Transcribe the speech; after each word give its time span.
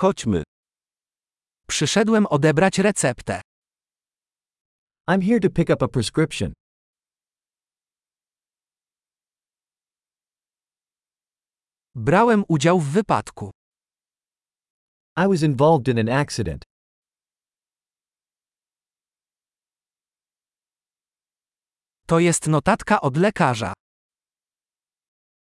Chodźmy. 0.00 0.42
Przyszedłem 1.68 2.26
odebrać 2.26 2.78
receptę. 2.78 3.40
I'm 5.10 5.22
here 5.22 5.40
to 5.40 5.50
pick 5.50 5.70
up 5.70 5.84
a 5.84 5.88
prescription. 5.88 6.52
Brałem 11.94 12.44
udział 12.48 12.80
w 12.80 12.88
wypadku. 12.88 13.50
I 15.16 15.28
was 15.28 15.42
involved 15.42 15.88
in 15.88 15.98
an 15.98 16.20
accident. 16.20 16.62
To 22.06 22.18
jest 22.18 22.46
notatka 22.46 23.00
od 23.00 23.16
lekarza. 23.16 23.72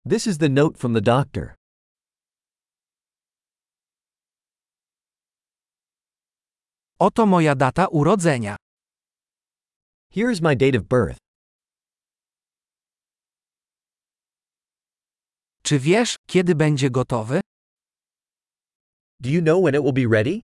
This 0.09 0.27
is 0.27 0.37
the 0.37 0.49
note 0.49 0.77
from 0.77 0.93
the 0.93 1.01
doctor. 1.01 1.58
Oto 7.01 7.25
moja 7.25 7.55
data 7.55 7.87
urodzenia. 7.87 8.55
Here 10.11 10.31
is 10.31 10.41
my 10.41 10.55
date 10.55 10.75
of 10.77 10.83
birth. 10.83 11.17
Czy 15.63 15.79
wiesz, 15.79 16.15
kiedy 16.27 16.55
będzie 16.55 16.89
gotowy? 16.89 17.41
Do 19.19 19.29
you 19.29 19.41
know 19.41 19.63
when 19.63 19.75
it 19.75 19.81
will 19.81 19.93
be 19.93 20.15
ready? 20.17 20.41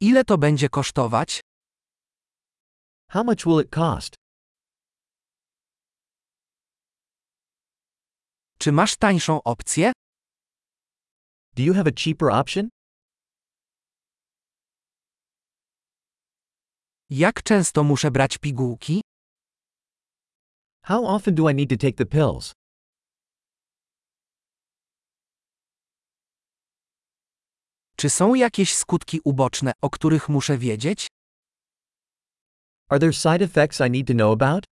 Ile 0.00 0.24
to 0.24 0.38
będzie 0.38 0.68
kosztować? 0.68 1.40
How 3.10 3.24
much 3.24 3.44
will 3.46 3.60
it 3.64 3.70
cost? 3.70 4.14
Czy 8.58 8.72
masz 8.72 8.96
tańszą 8.96 9.42
opcję? 9.42 9.92
Do 11.54 11.62
you 11.62 11.74
have 11.74 11.86
a 11.86 11.92
cheaper 11.92 12.30
option? 12.30 12.68
Jak 17.10 17.42
często 17.42 17.84
muszę 17.84 18.10
brać 18.10 18.38
pigułki? 18.38 19.00
How 20.84 21.06
often 21.06 21.34
do 21.34 21.50
I 21.50 21.54
need 21.54 21.70
to 21.70 21.76
take 21.76 21.96
the 21.96 22.06
pills? 22.06 22.52
Czy 27.96 28.10
są 28.10 28.34
jakieś 28.34 28.74
skutki 28.76 29.20
uboczne, 29.24 29.72
o 29.82 29.90
których 29.90 30.28
muszę 30.28 30.58
wiedzieć? 30.58 31.06
Are 32.88 33.00
there 33.00 33.12
side 33.12 33.44
effects 33.44 33.80
I 33.80 33.90
need 33.90 34.06
to 34.06 34.14
know 34.14 34.32
about? 34.42 34.71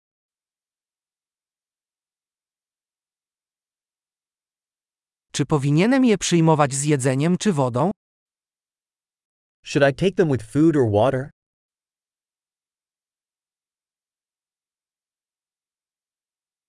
Czy 5.38 5.46
powinienem 5.46 6.04
je 6.04 6.18
przyjmować 6.18 6.74
z 6.74 6.84
jedzeniem 6.84 7.38
czy 7.38 7.52
wodą? 7.52 7.90
Should 9.64 9.90
I 9.90 9.94
take 9.94 10.12
them 10.12 10.32
with 10.32 10.44
food 10.52 10.76
or 10.76 10.90
water? 10.92 11.30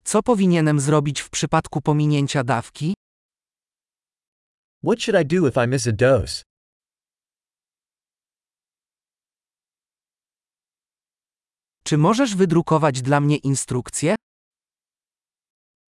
Co 0.03 0.23
powinienem 0.23 0.79
zrobić 0.79 1.21
w 1.21 1.29
przypadku 1.29 1.81
pominięcia 1.81 2.43
dawki? 2.43 2.93
What 4.83 5.01
should 5.01 5.21
I 5.21 5.25
do 5.25 5.47
if 5.47 5.65
I 5.65 5.67
miss 5.67 5.87
a 5.87 5.91
dose? 5.91 6.43
Czy 11.83 11.97
możesz 11.97 12.35
wydrukować 12.35 13.01
dla 13.01 13.19
mnie 13.19 13.37
instrukcje? 13.37 14.15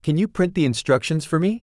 Can 0.01 0.17
you 0.17 0.29
print 0.29 0.55
the 0.55 0.61
instructions 0.61 1.25
for 1.25 1.39
me? 1.39 1.66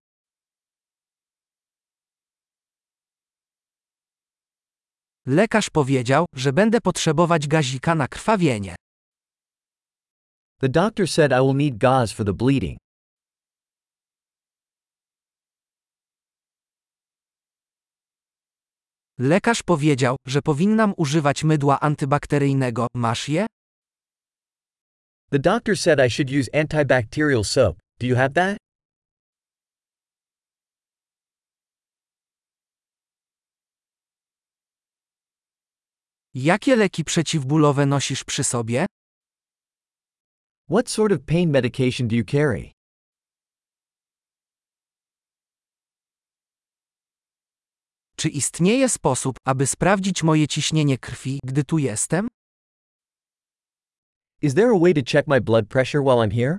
Lekarz 5.26 5.70
powiedział, 5.70 6.26
że 6.34 6.52
będę 6.52 6.80
potrzebować 6.80 7.48
gazika 7.48 7.94
na 7.94 8.08
krwawienie. 8.08 8.76
The 10.60 10.68
doctor 10.68 11.08
said 11.08 11.32
I 11.32 11.40
will 11.40 11.56
need 11.56 11.78
gauze 11.78 12.14
for 12.14 12.26
the 12.26 12.32
bleeding. 12.32 12.78
Lekarz 19.18 19.62
powiedział, 19.62 20.16
że 20.26 20.42
powinnam 20.42 20.94
używać 20.96 21.44
mydła 21.44 21.80
antybakteryjnego. 21.80 22.86
Masz 22.94 23.28
je? 23.28 23.46
The 25.30 25.38
doctor 25.38 25.78
said 25.78 25.98
I 26.06 26.10
should 26.10 26.30
use 26.30 26.50
antibacterial 26.54 27.44
soap. 27.44 27.78
Do 28.00 28.06
you 28.06 28.16
have 28.16 28.32
that? 28.34 28.61
Jakie 36.34 36.76
leki 36.76 37.04
przeciwbólowe 37.04 37.86
nosisz 37.86 38.24
przy 38.24 38.44
sobie? 38.44 38.86
What 40.70 40.90
sort 40.90 41.12
of 41.12 41.18
pain 41.26 41.50
medication 41.50 42.08
do 42.08 42.16
you 42.16 42.24
carry? 42.24 42.72
Czy 48.16 48.28
istnieje 48.28 48.88
sposób, 48.88 49.36
aby 49.44 49.66
sprawdzić 49.66 50.22
moje 50.22 50.48
ciśnienie 50.48 50.98
krwi, 50.98 51.40
gdy 51.44 51.64
tu 51.64 51.78
jestem? 51.78 52.28
Is 54.42 54.54
there 54.54 54.70
a 54.76 54.78
way 54.78 54.94
to 54.94 55.00
check 55.12 55.28
my 55.28 55.40
blood 55.40 55.68
pressure 55.68 56.02
while 56.02 56.18
I'm 56.18 56.34
here? 56.34 56.58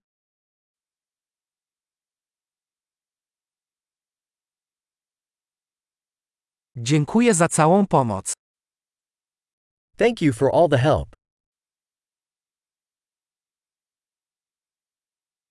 Dziękuję 6.75 7.33
za 7.33 7.47
całą 7.47 7.87
pomoc. 7.87 8.33
Thank 9.95 10.21
you 10.21 10.31
for 10.31 10.51
all 10.51 10.67
the 10.67 10.79
help. 10.79 11.12